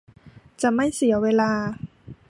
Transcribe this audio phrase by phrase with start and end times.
[0.61, 1.51] จะไม่เสียเวลา